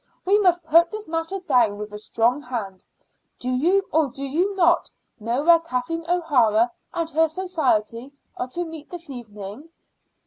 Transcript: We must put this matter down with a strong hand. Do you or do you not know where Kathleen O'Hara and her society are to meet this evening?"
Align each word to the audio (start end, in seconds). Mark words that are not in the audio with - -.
We 0.25 0.39
must 0.39 0.65
put 0.65 0.89
this 0.89 1.07
matter 1.07 1.37
down 1.41 1.77
with 1.77 1.93
a 1.93 1.99
strong 1.99 2.41
hand. 2.41 2.83
Do 3.37 3.51
you 3.51 3.87
or 3.91 4.07
do 4.09 4.23
you 4.25 4.55
not 4.55 4.89
know 5.19 5.43
where 5.43 5.59
Kathleen 5.59 6.09
O'Hara 6.09 6.71
and 6.91 7.07
her 7.11 7.27
society 7.27 8.11
are 8.35 8.47
to 8.47 8.65
meet 8.65 8.89
this 8.89 9.11
evening?" 9.11 9.69